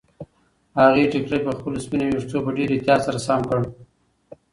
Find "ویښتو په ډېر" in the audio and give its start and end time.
2.07-2.69